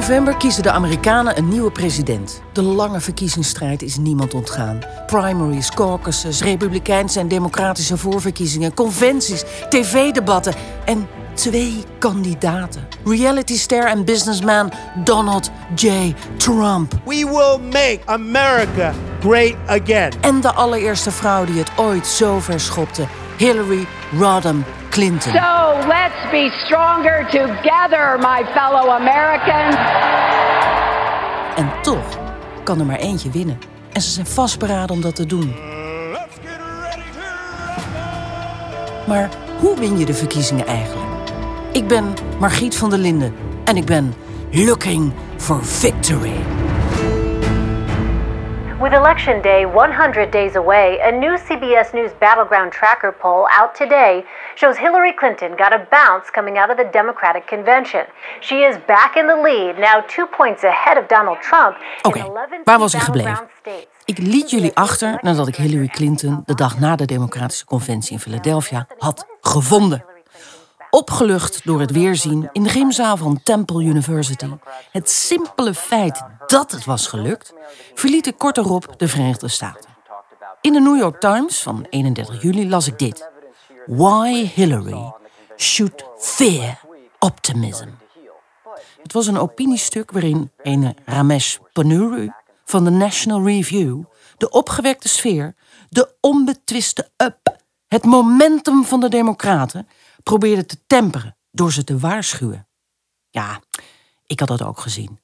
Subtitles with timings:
[0.00, 2.42] november kiezen de Amerikanen een nieuwe president.
[2.52, 4.78] De lange verkiezingsstrijd is niemand ontgaan.
[5.06, 10.54] Primaries, caucuses, republikeinse en democratische voorverkiezingen, conventies, tv-debatten
[10.84, 12.88] en twee kandidaten.
[13.04, 14.72] Reality-ster en businessman
[15.04, 16.14] Donald J.
[16.36, 16.92] Trump.
[17.04, 20.12] We will make America great again.
[20.20, 23.06] En de allereerste vrouw die het ooit zo ver schopte,
[23.40, 25.32] Hillary Rodham Clinton.
[25.32, 29.76] So let's be stronger together, my fellow Americans.
[31.56, 32.18] En toch
[32.64, 33.58] kan er maar eentje winnen.
[33.92, 35.54] En ze zijn vastberaden om dat te doen.
[39.06, 39.28] Maar
[39.58, 41.30] hoe win je de verkiezingen eigenlijk?
[41.72, 43.34] Ik ben Margriet van der Linden
[43.64, 44.14] en ik ben
[44.50, 46.59] looking for victory.
[48.80, 54.24] With Election Day 100 days away, a new CBS News Battleground Tracker poll out today
[54.54, 58.06] shows Hillary Clinton got a bounce coming out of the Democratic convention.
[58.40, 61.76] She is back in the lead, now two points ahead of Donald Trump.
[62.02, 63.48] Oké, okay, waar was ik gebleven?
[64.04, 68.20] Ik liet jullie achter nadat ik Hillary Clinton de dag na de Democratische Conventie in
[68.20, 70.04] Philadelphia had gevonden.
[70.90, 74.48] Opgelucht door het weerzien in de gymzaal van Temple University.
[74.90, 77.52] Het simpele feit dat het was gelukt,
[77.94, 79.90] verliet ik kort erop de Verenigde Staten.
[80.60, 83.28] In de New York Times van 31 juli las ik dit.
[83.86, 85.12] Why Hillary
[85.56, 86.80] should fear
[87.18, 87.88] optimism.
[89.02, 92.32] Het was een opiniestuk waarin een Ramesh Ponnuru
[92.64, 94.02] van de National Review
[94.36, 95.54] de opgewekte sfeer,
[95.88, 99.88] de onbetwiste up, het momentum van de Democraten
[100.22, 102.68] probeerde te temperen door ze te waarschuwen.
[103.30, 103.60] Ja,
[104.26, 105.20] ik had dat ook gezien.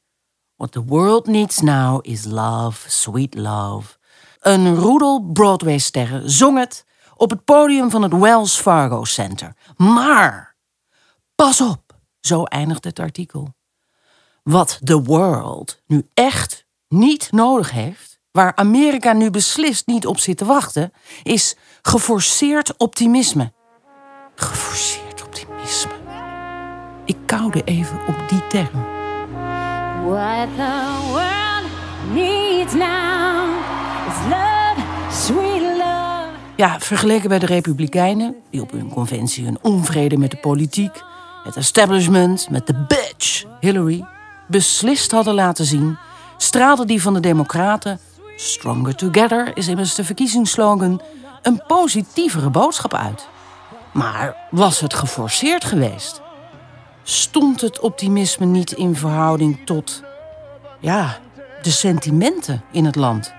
[0.57, 3.97] What the world needs now is love, sweet love.
[4.41, 6.85] Een roedel Broadway-sterren zong het
[7.17, 9.57] op het podium van het Wells Fargo Center.
[9.77, 10.57] Maar,
[11.35, 13.55] pas op, zo eindigt het artikel.
[14.43, 20.37] Wat the world nu echt niet nodig heeft, waar Amerika nu beslist niet op zit
[20.37, 20.93] te wachten,
[21.23, 23.53] is geforceerd optimisme.
[24.39, 25.93] Geforceerd optimisme.
[27.05, 28.85] Ik koude even op die term.
[30.09, 31.71] What the world
[32.13, 33.49] needs now
[34.09, 34.81] is love,
[35.11, 36.29] sweet love.
[36.57, 41.03] Ja, vergeleken bij de Republikeinen, die op hun conventie hun onvrede met de politiek,
[41.45, 44.05] het establishment, met de bitch Hillary
[44.47, 45.99] beslist hadden laten zien,
[46.37, 48.01] straalde die van de Democraten,
[48.37, 51.01] Stronger Together is immers de verkiezingsslogan,
[51.43, 53.29] een positievere boodschap uit.
[53.97, 56.23] Maar was het geforceerd geweest?
[57.03, 60.03] Stond het optimisme niet in verhouding tot,
[60.81, 61.19] ja,
[61.63, 63.35] de sentimenten in het land?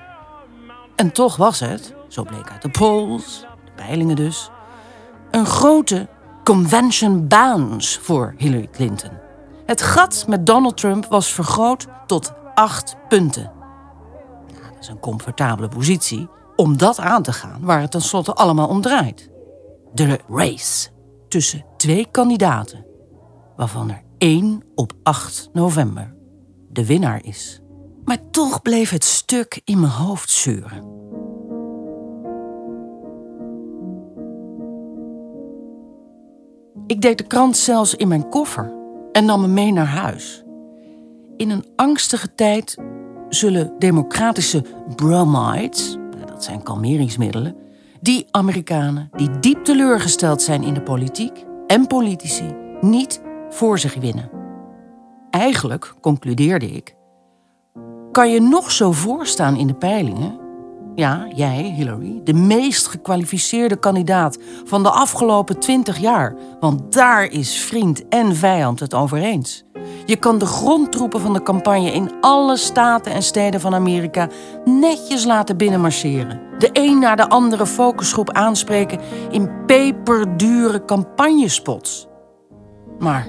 [0.95, 4.49] En toch was het, zo bleek uit de polls, de peilingen dus,
[5.31, 6.07] een grote
[6.43, 9.11] convention bounce voor Hillary Clinton.
[9.65, 13.51] Het gat met Donald Trump was vergroot tot acht punten.
[14.47, 18.67] Nou, dat is een comfortabele positie om dat aan te gaan waar het tenslotte allemaal
[18.67, 19.35] om draait
[19.93, 20.89] de race
[21.27, 22.85] tussen twee kandidaten,
[23.55, 26.15] waarvan er één op 8 november
[26.69, 27.61] de winnaar is.
[28.05, 30.95] Maar toch bleef het stuk in mijn hoofd zeuren.
[36.87, 38.73] Ik deed de krant zelfs in mijn koffer
[39.11, 40.43] en nam hem mee naar huis.
[41.37, 42.77] In een angstige tijd
[43.29, 44.63] zullen democratische
[44.95, 47.55] bromides, dat zijn kalmeringsmiddelen,
[47.99, 54.29] die Amerikanen die diep teleurgesteld zijn in de politiek en politici niet voor zich winnen.
[55.29, 56.95] Eigenlijk, concludeerde ik,
[58.11, 60.46] kan je nog zo voorstaan in de peilingen.
[60.97, 66.35] Ja, jij, Hillary, de meest gekwalificeerde kandidaat van de afgelopen twintig jaar.
[66.59, 69.63] Want daar is vriend en vijand het over eens.
[70.05, 74.29] Je kan de grondtroepen van de campagne in alle staten en steden van Amerika
[74.65, 76.41] netjes laten binnenmarcheren.
[76.57, 78.99] De een na de andere focusgroep aanspreken
[79.31, 82.07] in peperdure campagnespots.
[82.99, 83.27] Maar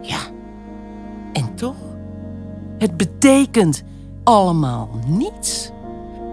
[0.00, 0.18] ja,
[1.32, 1.76] en toch?
[2.78, 3.82] Het betekent
[4.24, 5.74] allemaal niets.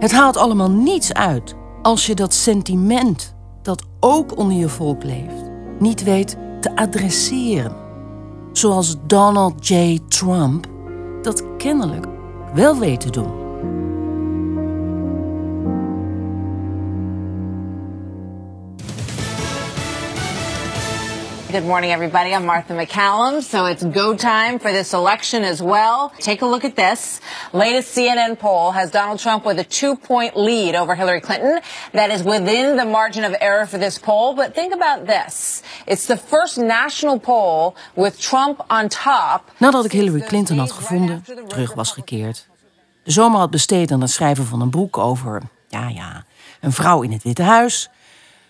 [0.04, 5.50] Het haalt allemaal niets uit als je dat sentiment dat ook onder je volk leeft,
[5.78, 7.76] niet weet te adresseren
[8.52, 9.98] zoals Donald J.
[10.08, 10.66] Trump
[11.22, 12.06] dat kennelijk
[12.54, 13.43] wel weet te doen.
[21.54, 22.34] Good morning, everybody.
[22.34, 23.40] I'm Martha McCallum.
[23.40, 26.12] So it's go time for this election as well.
[26.18, 27.20] Take a look at this.
[27.52, 31.60] Latest CNN poll has Donald Trump with a two point lead over Hillary Clinton.
[31.92, 34.34] That is within the margin of error for this poll.
[34.34, 35.62] But think about this.
[35.86, 39.50] It's the first national poll with Trump on top.
[39.58, 42.48] Nadat ik Hillary Clinton had gevonden, terug was gekeerd.
[43.04, 46.24] De zomer had besteed aan het schrijven van een boek over, ja ja,
[46.60, 47.90] een vrouw in het Witte Huis.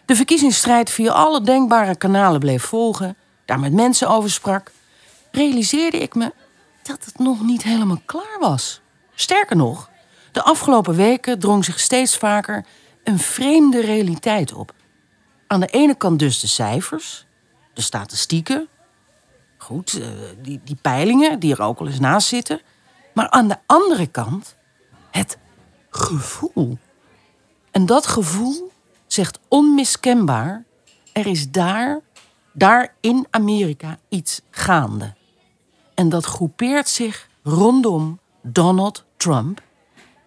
[0.05, 4.73] De verkiezingsstrijd via alle denkbare kanalen bleef volgen, daar met mensen over sprak.
[5.31, 6.33] Realiseerde ik me
[6.83, 8.81] dat het nog niet helemaal klaar was.
[9.15, 9.91] Sterker nog,
[10.33, 12.65] de afgelopen weken drong zich steeds vaker
[13.05, 14.73] een vreemde realiteit op.
[15.47, 17.27] Aan de ene kant dus de cijfers,
[17.75, 18.69] de statistieken.
[19.57, 20.09] Goed, eh,
[20.43, 22.61] die, die peilingen die er ook al eens naast zitten.
[23.13, 24.57] Maar aan de andere kant
[25.11, 25.39] het
[25.91, 26.79] gevoel.
[27.71, 28.73] En dat gevoel
[29.15, 30.65] zegt onmiskenbaar:
[31.13, 32.01] er is daar,
[32.53, 35.15] daar in Amerika iets gaande.
[35.95, 39.63] En dat groepeert zich rondom Donald Trump,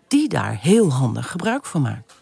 [0.08, 2.14] die daar heel handig gebruik van maakt.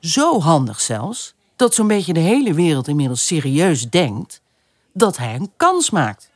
[0.00, 4.40] Zo handig zelfs dat zo'n beetje de hele wereld inmiddels serieus denkt
[4.92, 6.30] dat hij een kans maakt.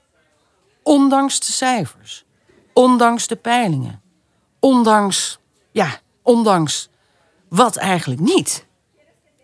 [0.82, 2.24] Ondanks de cijfers,
[2.72, 4.02] ondanks de peilingen,
[4.60, 5.38] ondanks,
[5.72, 6.88] ja, ondanks
[7.48, 8.66] wat eigenlijk niet.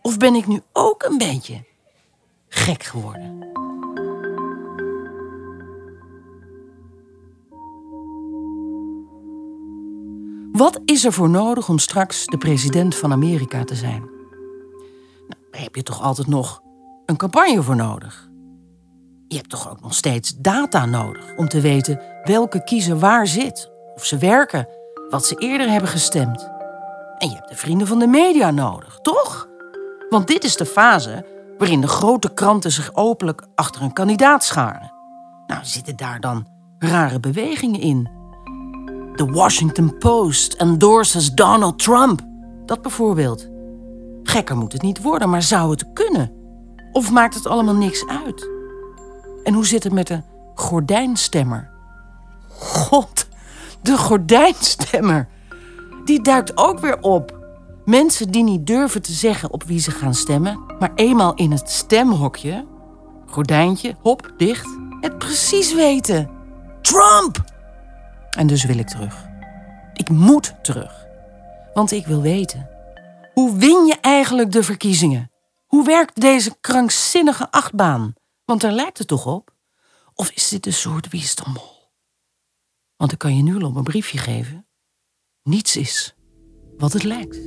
[0.02, 1.64] Of ben ik nu ook een beetje
[2.48, 3.50] gek geworden?
[10.52, 14.00] Wat is er voor nodig om straks de president van Amerika te zijn?
[15.28, 16.62] Nou, daar heb je toch altijd nog
[17.06, 18.30] een campagne voor nodig.
[19.28, 23.70] Je hebt toch ook nog steeds data nodig om te weten welke kiezer waar zit,
[23.94, 24.68] of ze werken,
[25.08, 26.50] wat ze eerder hebben gestemd.
[27.18, 29.50] En je hebt de vrienden van de media nodig, toch?
[30.12, 31.26] Want dit is de fase
[31.58, 34.92] waarin de grote kranten zich openlijk achter een kandidaat scharen.
[35.46, 36.46] Nou, zitten daar dan
[36.78, 38.10] rare bewegingen in?
[39.16, 42.20] The Washington Post endorses Donald Trump.
[42.66, 43.48] Dat bijvoorbeeld.
[44.22, 46.32] Gekker moet het niet worden, maar zou het kunnen?
[46.92, 48.48] Of maakt het allemaal niks uit?
[49.44, 50.22] En hoe zit het met de
[50.54, 51.70] gordijnstemmer?
[52.58, 53.26] God,
[53.82, 55.28] de gordijnstemmer.
[56.04, 57.41] Die duikt ook weer op.
[57.84, 61.70] Mensen die niet durven te zeggen op wie ze gaan stemmen, maar eenmaal in het
[61.70, 62.66] stemhokje,
[63.26, 66.30] gordijntje, hop, dicht, het precies weten.
[66.82, 67.44] Trump!
[68.30, 69.26] En dus wil ik terug.
[69.94, 71.06] Ik moet terug.
[71.74, 72.68] Want ik wil weten.
[73.34, 75.30] Hoe win je eigenlijk de verkiezingen?
[75.66, 78.14] Hoe werkt deze krankzinnige achtbaan?
[78.44, 79.54] Want daar lijkt het toch op?
[80.14, 81.90] Of is dit een soort wisdommel?
[82.96, 84.66] Want ik kan je nu al een briefje geven.
[85.42, 86.14] Niets is
[86.78, 87.40] wat het lijkt.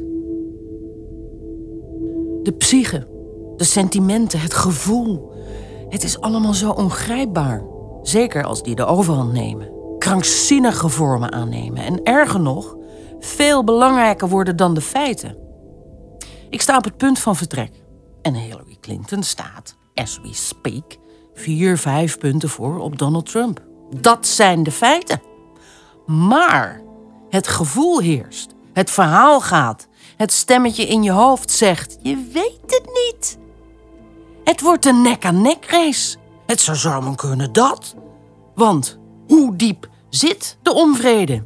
[2.43, 3.07] De psyche,
[3.57, 5.33] de sentimenten, het gevoel.
[5.89, 7.63] Het is allemaal zo ongrijpbaar.
[8.01, 9.75] Zeker als die de overhand nemen
[10.05, 12.75] krankzinnige vormen aannemen en erger nog,
[13.19, 15.37] veel belangrijker worden dan de feiten.
[16.49, 17.71] Ik sta op het punt van vertrek
[18.21, 20.97] en Hillary Clinton staat, as we speak,
[21.33, 23.63] vier, vijf punten voor op Donald Trump.
[23.99, 25.21] Dat zijn de feiten.
[26.05, 26.81] Maar
[27.29, 29.87] het gevoel heerst, het verhaal gaat,
[30.17, 33.37] het stemmetje in je hoofd zegt: je weet het niet.
[34.43, 36.17] Het wordt een nek-aan-nek race.
[36.45, 37.95] Het zou zomaar kunnen dat.
[38.55, 41.43] Want hoe diep zit de onvrede?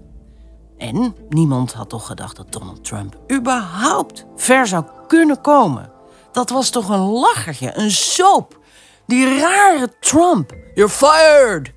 [0.78, 5.92] En niemand had toch gedacht dat Donald Trump überhaupt ver zou kunnen komen.
[6.32, 8.60] Dat was toch een lachertje, een soap.
[9.06, 10.56] Die rare Trump.
[10.74, 11.72] You're fired.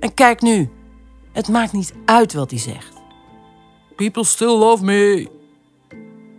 [0.00, 0.70] En kijk nu,
[1.32, 2.99] het maakt niet uit wat hij zegt.
[4.00, 5.28] People still love me.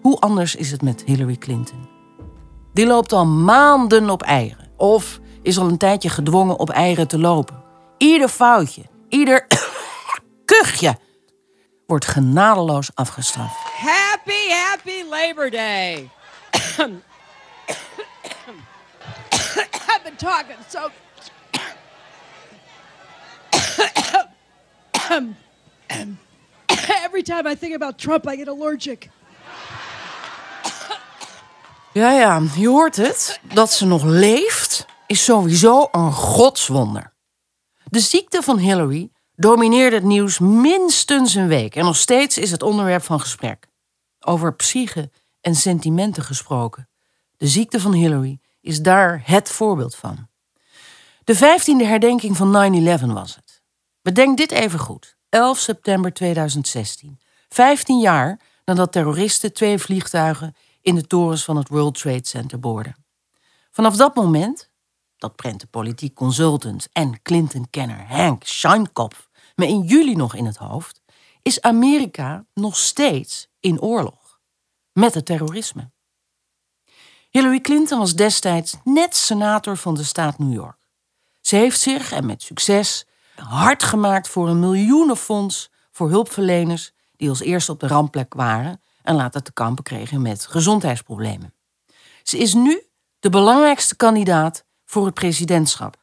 [0.02, 1.90] Hoe anders is het met Hillary Clinton?
[2.74, 4.72] Die loopt al maanden op eieren.
[4.78, 7.64] Of is al een tijdje gedwongen op eieren te lopen.
[7.98, 9.48] Ieder foutje, ieder
[10.46, 10.98] kuchje
[11.88, 13.56] wordt genadeloos afgestraft.
[13.78, 16.10] Happy, happy Labor Day.
[19.88, 20.90] I've been talking so.
[27.06, 29.10] Every time I think about Trump, I get allergic.
[31.94, 33.40] Ja, ja, je hoort het.
[33.54, 37.14] Dat ze nog leeft is sowieso een godswonder.
[37.84, 42.64] De ziekte van Hillary domineerde het nieuws minstens een week en nog steeds is het
[42.64, 43.68] onderwerp van gesprek.
[44.20, 45.12] Over psyche
[45.42, 46.90] en sentimenten gesproken.
[47.38, 50.28] De ziekte van Hillary is daar het voorbeeld van.
[51.24, 53.62] De 15e herdenking van 9-11 was het.
[54.02, 55.18] Bedenk dit even goed.
[55.32, 57.20] 11 september 2016.
[57.50, 62.96] 15 jaar nadat terroristen twee vliegtuigen in de torens van het World Trade Center boorden.
[63.72, 64.70] Vanaf dat moment
[65.18, 70.58] dat prent de politiek consultant en Clinton-kenner Hank Scheinkopf me in juli nog in het
[70.58, 71.02] hoofd,
[71.42, 74.40] is Amerika nog steeds in oorlog
[74.94, 75.92] met het terrorisme.
[77.30, 80.78] Hillary Clinton was destijds net senator van de staat New York.
[81.42, 83.06] Ze heeft zich, en met succes,
[83.48, 89.16] hard gemaakt voor een miljoenenfonds voor hulpverleners die als eerste op de rampplek waren en
[89.16, 91.54] later te kampen kregen met gezondheidsproblemen.
[92.24, 92.82] Ze is nu
[93.20, 95.98] de belangrijkste kandidaat voor het presidentschap.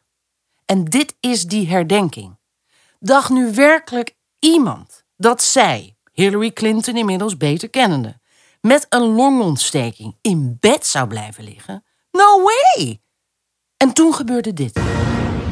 [0.64, 2.38] En dit is die herdenking.
[2.98, 8.20] Dacht nu werkelijk iemand dat zij, Hillary Clinton inmiddels beter kennende,
[8.60, 11.84] met een longontsteking in bed zou blijven liggen?
[12.10, 13.00] No way!
[13.76, 14.80] En toen gebeurde dit.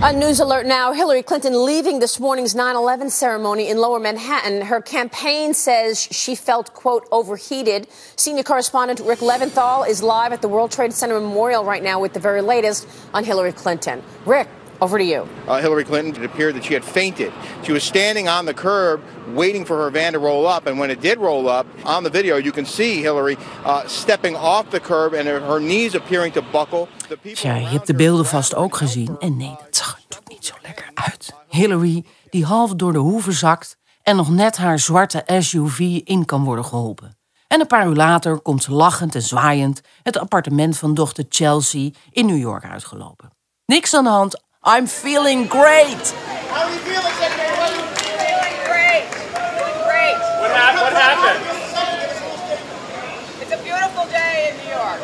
[0.02, 0.92] A news alert now.
[0.92, 4.60] Hillary Clinton leaving this morning's 9 11 ceremony in lower Manhattan.
[4.60, 7.88] Her campaign says she felt, quote, overheated.
[8.14, 12.12] Senior correspondent Rick Leventhal is live at the World Trade Center Memorial right now with
[12.12, 14.02] the very latest on Hillary Clinton.
[14.26, 14.48] Rick,
[14.80, 15.26] over to you.
[15.46, 17.32] Uh, Hillary Clinton, it appeared that she had fainted.
[17.62, 19.00] She was standing on the curb
[19.34, 20.66] waiting for her van to roll up.
[20.66, 24.36] And when it did roll up, on the video, you can see Hillary uh, stepping
[24.36, 26.88] off the curb and her, her knees appearing to buckle.
[27.34, 29.16] Tja, je hebt de beelden vast ook gezien.
[29.18, 31.34] En nee, dat zag er natuurlijk niet zo lekker uit.
[31.48, 36.44] Hillary, die half door de hoeven zakt en nog net haar zwarte SUV in kan
[36.44, 37.16] worden geholpen.
[37.48, 41.90] En een paar uur later komt ze lachend en zwaaiend het appartement van dochter Chelsea
[42.10, 43.30] in New York uitgelopen.
[43.66, 46.02] Niks aan de hand, I'm feeling great.
[46.50, 47.54] How are you feeling, Secretary?
[48.02, 49.06] Feeling great.
[49.86, 50.18] Great.
[50.42, 51.42] What, hap- what happened?
[53.42, 55.00] It's a beautiful day in New York.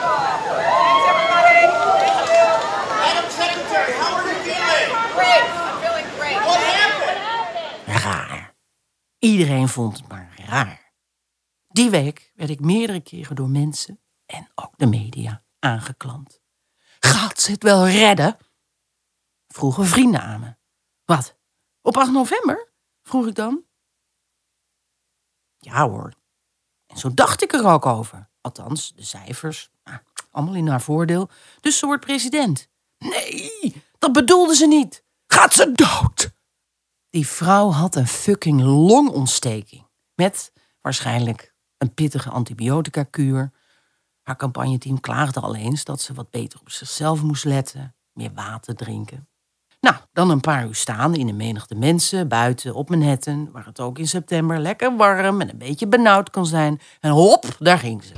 [0.00, 1.60] Thanks, everybody.
[3.02, 4.88] Madam Secretary, how are you feeling?
[5.14, 5.44] Great.
[5.44, 6.38] I'm feeling great.
[6.48, 8.04] What happened?
[8.04, 8.54] Raar.
[9.18, 10.92] Iedereen vond het maar raar.
[11.68, 16.39] Die week werd ik meerdere keren door mensen en ook de media aangeklampt.
[17.00, 18.36] Gaat ze het wel redden?
[19.48, 20.54] Vroegen vrienden aan me.
[21.04, 21.38] Wat?
[21.82, 22.72] Op 8 november?
[23.02, 23.64] vroeg ik dan.
[25.58, 26.12] Ja hoor.
[26.86, 28.30] En zo dacht ik er ook over.
[28.40, 29.70] Althans, de cijfers.
[29.82, 29.94] Ah,
[30.30, 31.30] allemaal in haar voordeel.
[31.60, 32.68] Dus ze wordt president.
[32.98, 35.04] Nee, dat bedoelde ze niet.
[35.26, 36.30] Gaat ze dood?
[37.10, 39.86] Die vrouw had een fucking longontsteking.
[40.14, 43.52] Met waarschijnlijk een pittige antibiotica-kuur.
[44.30, 47.94] Haar campagneteam klaagde al eens dat ze wat beter op zichzelf moest letten.
[48.12, 49.28] Meer water drinken.
[49.80, 53.80] Nou, dan een paar uur staan in een menigte mensen buiten op Manhattan, waar het
[53.80, 56.80] ook in september lekker warm en een beetje benauwd kan zijn.
[57.00, 58.12] En hop, daar ging ze.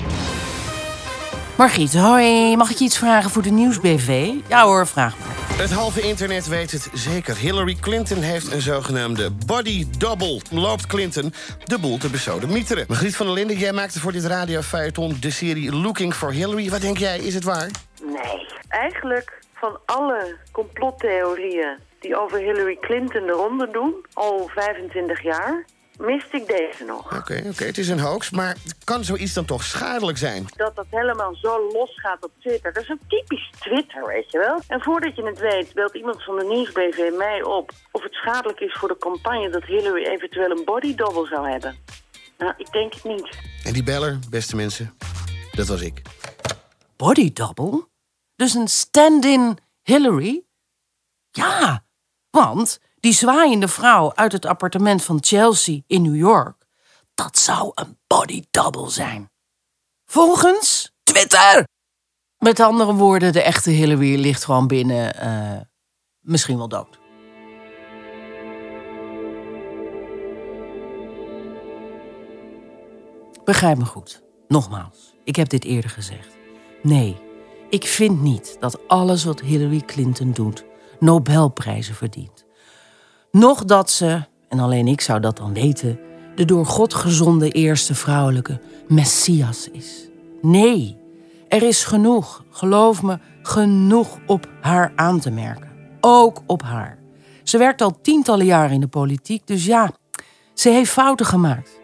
[1.56, 4.32] Margriet, hoi, mag ik je iets vragen voor de nieuwsbv?
[4.48, 5.42] Ja hoor, vraag maar.
[5.60, 7.36] Het halve internet weet het zeker.
[7.36, 10.40] Hillary Clinton heeft een zogenaamde body double.
[10.50, 11.32] Loopt Clinton
[11.64, 12.84] de boel te besodemieteren.
[12.88, 16.70] Margriet van der Linden, jij maakte voor dit radiofeuilleton de serie Looking for Hillary.
[16.70, 17.70] Wat denk jij, is het waar?
[18.02, 18.46] Nee.
[18.68, 25.64] Eigenlijk van alle complottheorieën die over Hillary Clinton de ronde doen, al 25 jaar,
[26.02, 27.16] miste ik deze nog.
[27.18, 30.46] Oké, oké, het is een hoax, maar kan zoiets dan toch schadelijk zijn?
[30.56, 32.72] Dat dat helemaal zo losgaat op Twitter.
[32.72, 34.60] Dat is een typisch Twitter, weet je wel.
[34.68, 37.70] En voordat je het weet, belt iemand van de Nieuwsbv mij op...
[37.90, 41.76] of het schadelijk is voor de campagne dat Hillary eventueel een body double zou hebben.
[42.38, 43.28] Nou, ik denk het niet.
[43.64, 44.94] En die beller, beste mensen,
[45.52, 46.02] dat was ik.
[46.96, 47.88] Body double?
[48.36, 50.44] Dus een stand-in Hillary?
[51.30, 51.84] Ja,
[52.30, 56.66] want die zwaaiende vrouw uit het appartement van Chelsea in New York,
[57.14, 59.30] dat zou een body double zijn.
[60.04, 61.64] Volgens Twitter.
[62.38, 65.60] Met andere woorden, de echte Hillary ligt gewoon binnen, eh,
[66.20, 66.98] misschien wel dood.
[73.44, 74.22] Begrijp me goed.
[74.48, 76.36] Nogmaals, ik heb dit eerder gezegd.
[76.82, 77.16] Nee,
[77.70, 80.64] ik vind niet dat alles wat Hillary Clinton doet
[80.98, 82.41] Nobelprijzen verdient.
[83.32, 85.98] Nog dat ze, en alleen ik zou dat dan weten,
[86.34, 90.08] de door God gezonde eerste vrouwelijke Messias is.
[90.42, 90.96] Nee,
[91.48, 95.70] er is genoeg, geloof me, genoeg op haar aan te merken.
[96.00, 96.98] Ook op haar.
[97.42, 99.92] Ze werkt al tientallen jaren in de politiek, dus ja,
[100.54, 101.80] ze heeft fouten gemaakt.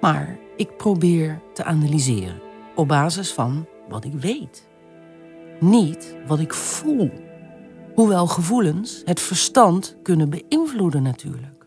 [0.00, 2.40] Maar ik probeer te analyseren
[2.74, 4.68] op basis van wat ik weet.
[5.60, 7.10] Niet wat ik voel.
[7.94, 11.66] Hoewel gevoelens het verstand kunnen beïnvloeden natuurlijk.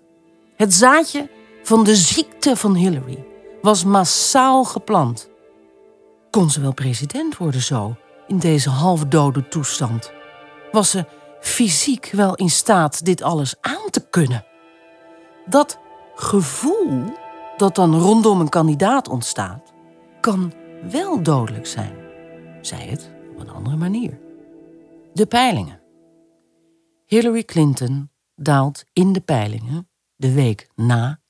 [0.55, 1.29] Het zaadje
[1.63, 3.25] van de ziekte van Hillary
[3.61, 5.29] was massaal geplant.
[6.29, 7.95] Kon ze wel president worden zo,
[8.27, 10.11] in deze halfdode toestand?
[10.71, 11.05] Was ze
[11.39, 14.45] fysiek wel in staat dit alles aan te kunnen?
[15.45, 15.79] Dat
[16.15, 17.03] gevoel
[17.57, 19.73] dat dan rondom een kandidaat ontstaat,
[20.21, 20.53] kan
[20.91, 21.95] wel dodelijk zijn.
[22.61, 24.19] Zij het op een andere manier.
[25.13, 25.79] De peilingen.
[27.15, 31.21] Hillary Clinton daalt in de peilingen de week na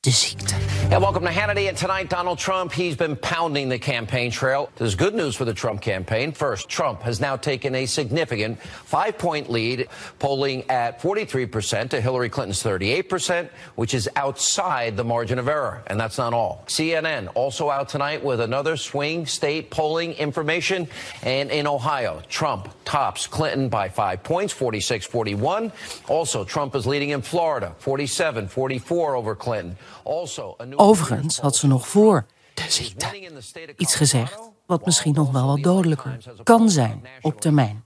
[0.00, 0.81] de ziekte.
[0.92, 1.70] Yeah, welcome to Hannity.
[1.70, 4.68] And tonight, Donald Trump, he's been pounding the campaign trail.
[4.76, 6.32] There's good news for the Trump campaign.
[6.32, 12.28] First, Trump has now taken a significant five point lead, polling at 43% to Hillary
[12.28, 15.82] Clinton's 38%, which is outside the margin of error.
[15.86, 16.62] And that's not all.
[16.66, 20.88] CNN also out tonight with another swing state polling information.
[21.22, 25.72] And in Ohio, Trump tops Clinton by five points, 46 41.
[26.08, 29.78] Also, Trump is leading in Florida, 47 44 over Clinton.
[30.04, 33.30] Also, a new Overigens had ze nog voor de ziekte
[33.76, 37.84] iets gezegd wat misschien nog wel wat dodelijker kan zijn op termijn.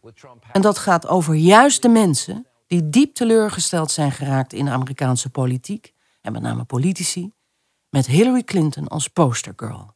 [0.53, 5.31] En dat gaat over juist de mensen die diep teleurgesteld zijn geraakt in de Amerikaanse
[5.31, 7.33] politiek, en met name politici,
[7.89, 9.95] met Hillary Clinton als postergirl.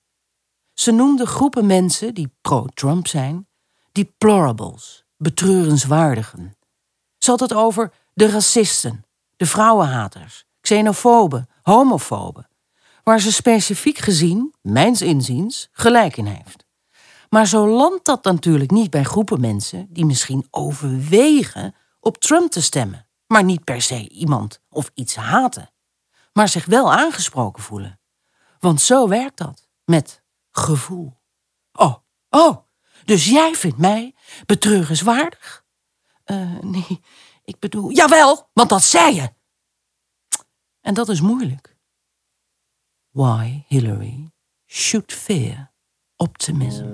[0.75, 3.49] Ze noemde groepen mensen die pro-Trump zijn,
[3.93, 6.57] deplorables, betreurenswaardigen.
[7.19, 9.05] Ze had het over de racisten,
[9.37, 12.50] de vrouwenhaters, xenofoben, homofoben,
[13.11, 16.67] waar ze specifiek gezien, mijns inziens, gelijk in heeft.
[17.29, 22.63] Maar zo landt dat natuurlijk niet bij groepen mensen die misschien overwegen op Trump te
[22.63, 25.73] stemmen, maar niet per se iemand of iets haten,
[26.33, 28.01] maar zich wel aangesproken voelen.
[28.59, 31.21] Want zo werkt dat, met gevoel.
[31.73, 31.95] Oh,
[32.29, 32.57] oh,
[33.05, 34.15] dus jij vindt mij
[34.47, 35.65] betreurenswaardig?
[36.25, 37.01] Eh, nee,
[37.45, 39.33] ik bedoel, jawel, want dat zei je.
[40.81, 41.70] En dat is moeilijk.
[43.13, 44.31] Why Hillary
[44.67, 45.73] should fear
[46.17, 46.85] optimism.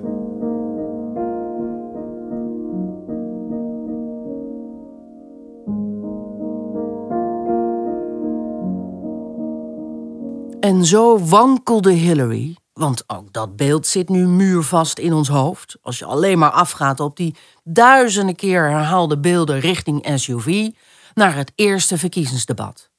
[10.60, 15.76] En zo wankelde Hillary, want ook dat beeld zit nu muurvast in ons hoofd.
[15.82, 20.70] Als je alleen maar afgaat op die duizenden keer herhaalde beelden richting SUV
[21.14, 22.90] naar het eerste verkiezingsdebat.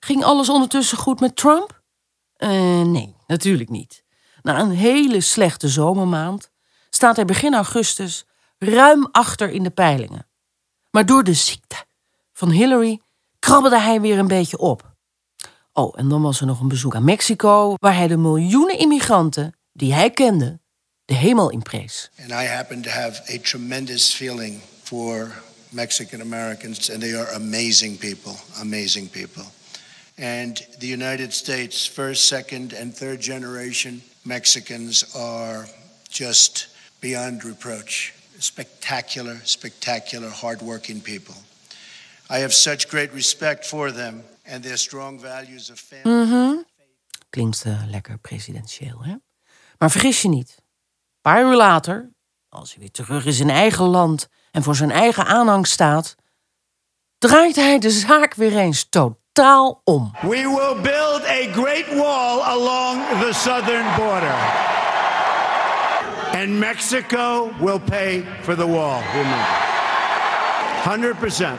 [0.00, 1.84] Ging alles ondertussen goed met Trump?
[2.38, 4.04] Uh, nee, natuurlijk niet.
[4.42, 6.50] Na een hele slechte zomermaand
[6.90, 8.24] staat hij begin augustus
[8.58, 10.26] ruim achter in de peilingen.
[10.90, 11.76] Maar door de ziekte
[12.32, 13.00] van Hillary
[13.38, 14.94] krabbelde hij weer een beetje op.
[15.72, 19.54] Oh, en dan was er nog een bezoek aan Mexico, waar hij de miljoenen immigranten
[19.72, 20.60] die hij kende,
[21.04, 22.10] de hemel in prees.
[22.20, 27.98] And I happen to have a tremendous feeling for Mexican Americans, and they are amazing
[27.98, 29.44] people, amazing people.
[30.18, 35.68] And the United States, first, second, and third generation Mexicans are
[36.08, 36.68] just
[37.00, 38.12] beyond reproach.
[38.38, 41.34] Spectacular, spectacular, hardworking people.
[42.30, 46.24] I have such great respect for them and their strong values of family.
[46.24, 46.62] Mhm.
[47.30, 49.14] Klinkt uh, lekker presidentieel, hè?
[49.78, 50.54] Maar vergis je niet.
[50.58, 52.10] Een paar uur later,
[52.48, 56.14] als hij weer terug is in eigen land en voor zijn eigen aanhang staat,
[57.18, 60.10] draait hij de zaak weer eens totaal om.
[60.22, 64.34] We will build a great wall along the southern border.
[66.32, 69.02] And Mexico will pay for the wall.
[69.14, 69.74] Remember.
[70.84, 71.58] 100%.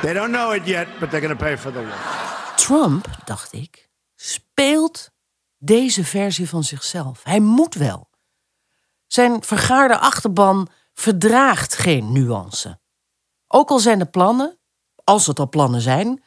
[0.00, 2.56] They don't know it yet, but they're going to pay for the wall.
[2.56, 5.10] Trump, dacht ik, speelt
[5.58, 7.20] deze versie van zichzelf.
[7.24, 8.08] Hij moet wel.
[9.06, 12.80] Zijn vergaarde achterban verdraagt geen nuance.
[13.46, 14.58] Ook al zijn de plannen,
[15.04, 16.22] als het al plannen zijn,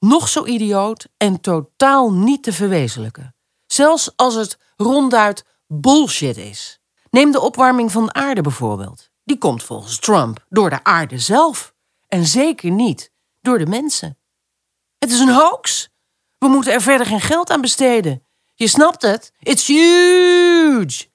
[0.00, 3.34] nog zo idioot en totaal niet te verwezenlijken.
[3.66, 6.80] Zelfs als het ronduit bullshit is.
[7.10, 9.10] Neem de opwarming van de aarde bijvoorbeeld.
[9.24, 11.74] Die komt volgens Trump door de aarde zelf.
[12.08, 14.18] En zeker niet door de mensen.
[14.98, 15.90] Het is een hoax.
[16.38, 18.26] We moeten er verder geen geld aan besteden.
[18.54, 19.32] Je snapt het?
[19.38, 21.08] It's huge.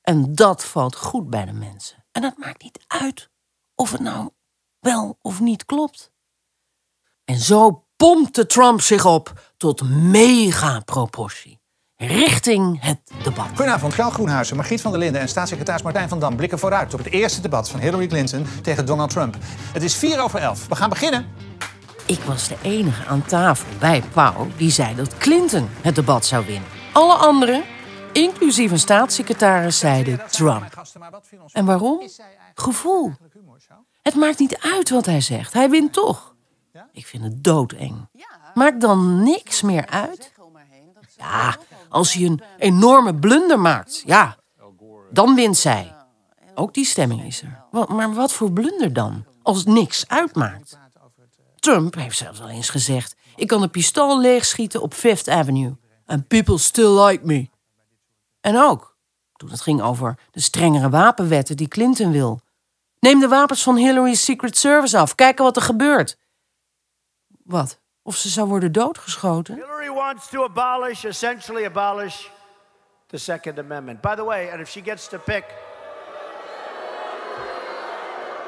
[0.00, 2.04] En dat valt goed bij de mensen.
[2.12, 3.30] En het maakt niet uit
[3.74, 4.30] of het nou
[4.80, 6.12] wel of niet klopt.
[7.24, 11.60] En zo pompte Trump zich op tot mega-proportie.
[11.96, 13.46] Richting het debat.
[13.46, 17.04] Goedenavond, Gal Groenhuizen, Margriet van der Linden en staatssecretaris Martijn van Dam blikken vooruit op
[17.04, 19.36] het eerste debat van Hillary Clinton tegen Donald Trump.
[19.72, 20.68] Het is 4 over 11.
[20.68, 21.26] We gaan beginnen.
[22.06, 26.46] Ik was de enige aan tafel bij Pauw die zei dat Clinton het debat zou
[26.46, 26.68] winnen.
[26.92, 27.64] Alle anderen,
[28.12, 30.84] inclusief een staatssecretaris, zeiden Trump.
[31.52, 32.08] En waarom?
[32.54, 33.12] Gevoel.
[34.02, 35.52] Het maakt niet uit wat hij zegt.
[35.52, 36.35] Hij wint toch.
[36.92, 38.08] Ik vind het doodeng.
[38.54, 40.32] Maakt dan niks meer uit?
[41.16, 41.56] Ja,
[41.88, 44.36] als hij een enorme blunder maakt, ja,
[45.10, 45.94] dan wint zij.
[46.54, 47.64] Ook die stemming is er.
[47.88, 50.78] Maar wat voor blunder dan, als het niks uitmaakt?
[51.56, 55.76] Trump heeft zelfs al eens gezegd: ik kan een pistool leegschieten op Fifth Avenue.
[56.06, 57.48] And people still like me.
[58.40, 58.96] En ook
[59.36, 62.40] toen het ging over de strengere wapenwetten die Clinton wil.
[62.98, 65.14] Neem de wapens van Hillary's Secret Service af.
[65.14, 66.16] Kijken wat er gebeurt.
[67.46, 67.80] Wat?
[68.06, 69.54] of ze zou worden doodgeschoten.
[69.54, 72.30] Hillary wants to abolish, essentially abolish
[73.06, 74.00] the Second Amendment.
[74.00, 75.44] By the way, and if she gets to pick,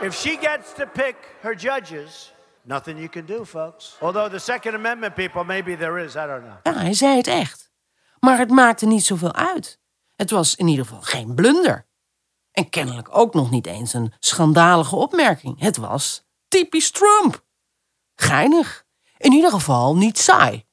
[0.00, 2.32] if she gets to pick her judges,
[2.62, 3.96] nothing you can do, folks.
[4.00, 6.58] Although the Second Amendment people, maybe there is, I don't know.
[6.62, 7.70] Ja, hij zei het echt.
[8.20, 9.80] Maar het maakte niet zoveel uit.
[10.16, 11.86] Het was in ieder geval geen blunder.
[12.52, 15.60] En kennelijk ook nog niet eens een schandalige opmerking.
[15.60, 17.44] Het was typisch Trump.
[18.14, 18.86] Geinig.
[19.18, 20.64] In ieder geval niet saai.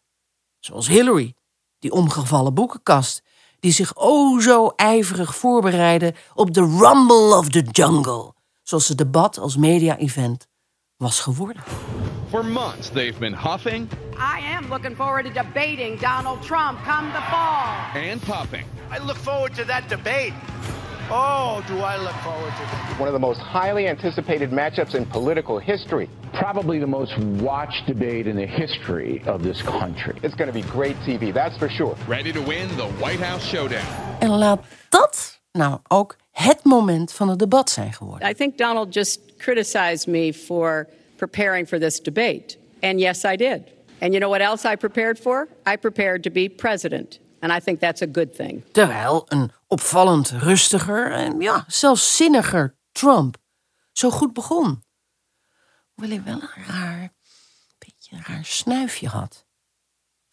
[0.59, 1.33] Zoals Hillary,
[1.79, 3.21] die omgevallen boekenkast,
[3.59, 9.37] die zich o zo ijverig voorbereidde op de Rumble of the Jungle, zoals het debat
[9.37, 10.47] als media-event
[10.97, 11.63] was geworden.
[12.29, 17.21] For months, they've been huffing I am looking forward to debating Donald Trump come the
[17.29, 18.01] fall.
[18.11, 18.65] and puffing.
[18.91, 20.33] I look forward to that debate.
[21.11, 22.99] Oh, do I look forward to that.
[22.99, 26.09] One of the most highly anticipated matchups in political history.
[26.33, 30.15] Probably the most watched debate in the history of this country.
[30.23, 31.95] It's going to be great TV, that's for sure.
[32.07, 33.85] Ready to win the White House showdown.
[34.19, 38.29] En laat dat nou ook het moment van het debat zijn geworden.
[38.29, 42.57] I think Donald just criticized me for preparing for this debate.
[42.81, 43.61] And yes, I did.
[43.99, 45.47] And you know what else I prepared for?
[45.67, 47.19] I prepared to be president.
[47.45, 48.63] And I think that's a good thing.
[48.71, 53.37] Terwijl een opvallend rustiger en ja, zelfs zinniger Trump
[53.91, 54.83] zo goed begon.
[55.93, 57.13] Hoewel hij wel een raar,
[57.77, 59.45] beetje een raar snuifje had.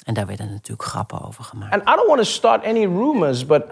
[0.05, 1.73] En daar werden natuurlijk grappen over gemaakt.
[1.73, 3.63] And I don't want to start any rumors, but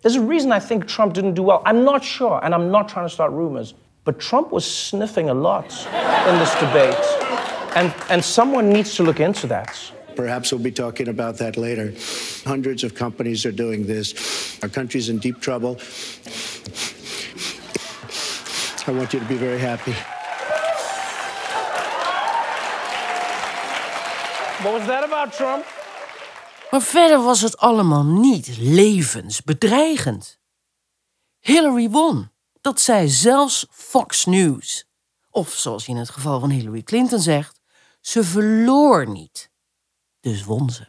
[0.00, 1.60] there's a reason I think Trump didn't do well.
[1.64, 3.74] I'm not sure, and I'm not trying to start rumors.
[4.02, 5.86] But Trump was sniffing a lot
[6.28, 7.04] in this debate.
[7.74, 9.92] And, and someone needs to look into that.
[10.20, 11.94] Perhaps we'll be talking about that later.
[12.44, 14.12] Hundreds of companies are doing this.
[14.62, 15.78] Our country's in deep trouble.
[18.86, 19.94] I want you to be very happy.
[24.62, 25.64] What was that about, Trump?
[26.70, 30.38] Maar verder was het allemaal niet levensbedreigend.
[31.38, 32.30] Hillary won.
[32.60, 34.84] Dat zei zelfs Fox News.
[35.30, 37.60] Of zoals je in het geval van Hillary Clinton zegt,
[38.00, 39.49] ze verloor niet.
[40.20, 40.86] Dus won ze.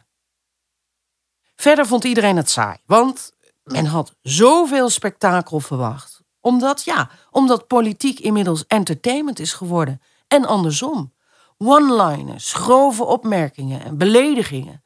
[1.56, 6.20] Verder vond iedereen het saai, want men had zoveel spektakel verwacht.
[6.40, 10.02] Omdat, ja, omdat politiek inmiddels entertainment is geworden.
[10.28, 11.14] En andersom.
[11.58, 14.84] One-liners, grove opmerkingen en beledigingen.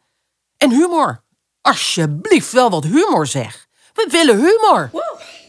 [0.56, 1.24] En humor.
[1.60, 3.66] Alsjeblieft, wel wat humor zeg.
[3.92, 4.90] We willen humor.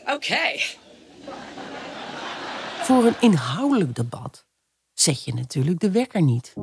[0.06, 0.78] Okay.
[2.82, 4.46] Voor een inhoudelijk debat
[4.94, 6.54] zet je natuurlijk de wekker niet.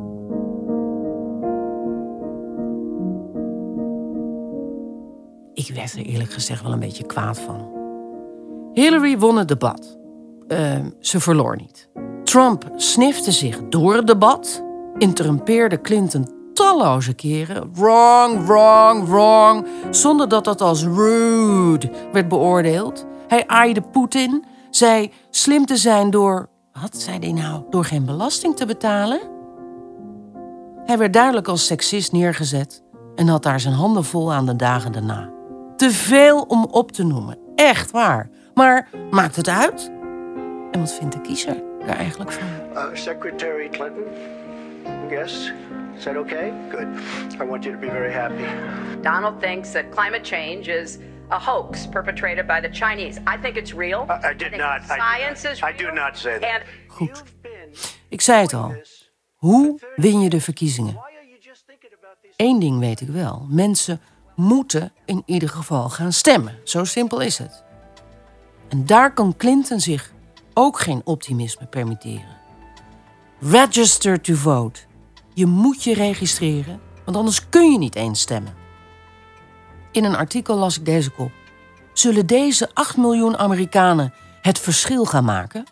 [5.54, 7.72] Ik werd er eerlijk gezegd wel een beetje kwaad van.
[8.72, 9.98] Hillary won het debat.
[10.48, 11.88] Eh, ze verloor niet.
[12.24, 14.64] Trump snifte zich door het debat,
[14.98, 17.70] interrumpeerde Clinton talloze keren.
[17.74, 19.66] Wrong, wrong, wrong.
[19.90, 23.06] Zonder dat dat als rude werd beoordeeld.
[23.28, 26.48] Hij aaide Poetin, zei slim te zijn door.
[26.80, 27.62] Wat zei hij nou?
[27.70, 29.20] Door geen belasting te betalen?
[30.84, 32.82] Hij werd duidelijk als seksist neergezet
[33.14, 35.33] en had daar zijn handen vol aan de dagen daarna.
[35.76, 38.28] Te veel om op te noemen, echt waar.
[38.54, 39.90] Maar maakt het uit?
[40.72, 42.48] En wat vindt de kiezer daar eigenlijk van?
[42.72, 44.04] Uh, Secretary Clinton,
[45.10, 45.52] yes?
[45.96, 46.52] Is that okay?
[46.70, 46.86] Good.
[47.40, 48.44] I want you to be very happy.
[49.02, 50.98] Donald thinks that climate change is
[51.30, 53.20] a hoax perpetrated by the Chinese.
[53.20, 54.06] I think it's real.
[54.08, 54.60] I, I did not.
[54.60, 56.50] I did Science not- is I do not say that.
[56.50, 57.22] And Goed.
[58.08, 58.74] Ik zei het al.
[59.34, 61.00] Hoe win je de verkiezingen?
[62.36, 63.46] Eén ding weet ik wel.
[63.50, 64.00] Mensen
[64.34, 66.58] moeten in ieder geval gaan stemmen.
[66.64, 67.62] Zo simpel is het.
[68.68, 70.12] En daar kan Clinton zich
[70.54, 72.36] ook geen optimisme permitteren.
[73.40, 74.80] Register to vote.
[75.34, 78.54] Je moet je registreren, want anders kun je niet eens stemmen.
[79.92, 81.32] In een artikel las ik deze kop.
[81.92, 85.64] Zullen deze 8 miljoen Amerikanen het verschil gaan maken?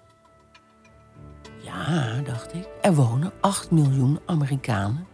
[1.62, 2.68] Ja, dacht ik.
[2.82, 5.06] Er wonen 8 miljoen Amerikanen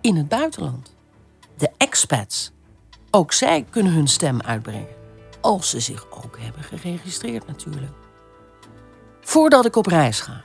[0.00, 0.94] in het buitenland.
[1.56, 2.52] De expats.
[3.12, 4.88] Ook zij kunnen hun stem uitbrengen.
[5.40, 7.92] Als ze zich ook hebben geregistreerd natuurlijk.
[9.20, 10.44] Voordat ik op reis ga,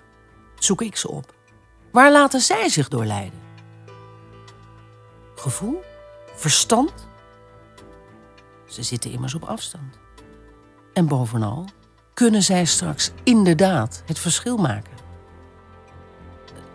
[0.59, 1.33] zoek ik ze op.
[1.91, 3.39] Waar laten zij zich door leiden?
[5.35, 5.81] Gevoel?
[6.35, 6.93] Verstand?
[8.67, 9.99] Ze zitten immers op afstand.
[10.93, 11.65] En bovenal
[12.13, 14.93] kunnen zij straks inderdaad het verschil maken.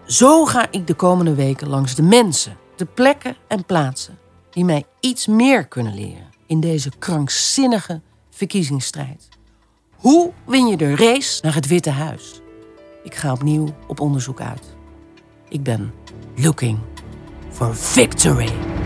[0.05, 4.19] Zo ga ik de komende weken langs de mensen, de plekken en plaatsen
[4.61, 9.29] die mij iets meer kunnen leren in deze krankzinnige verkiezingsstrijd.
[9.97, 12.41] Hoe win je de race naar het Witte Huis?
[13.03, 14.75] Ik ga opnieuw op onderzoek uit.
[15.49, 15.93] Ik ben
[16.37, 16.79] looking
[17.51, 18.80] for victory.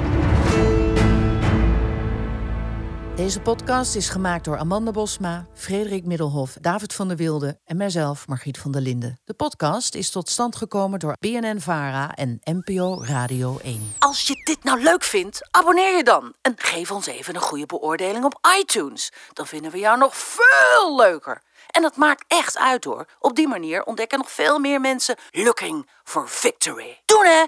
[3.16, 8.27] Deze podcast is gemaakt door Amanda Bosma, Frederik Middelhof, David van der Wilde en mijzelf,
[8.27, 9.20] Margriet van der Linden.
[9.24, 13.94] De podcast is tot stand gekomen door BNN Vara en NPO Radio 1.
[13.98, 17.66] Als je dit nou leuk vindt, abonneer je dan en geef ons even een goede
[17.66, 19.12] beoordeling op iTunes.
[19.33, 21.42] Dan vinden we jou nog veel leuker.
[21.70, 23.07] En dat maakt echt uit hoor.
[23.18, 27.00] Op die manier ontdekken nog veel meer mensen looking for victory.
[27.05, 27.44] Doen hè!